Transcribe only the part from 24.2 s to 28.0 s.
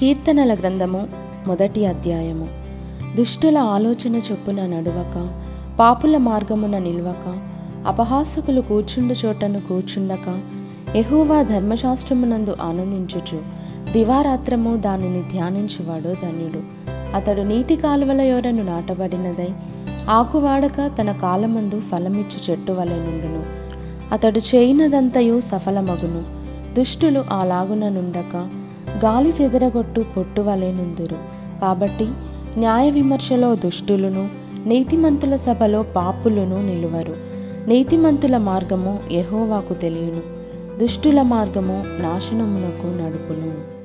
చేయినదంతయు సఫలమగును. దుష్టులు అలాగున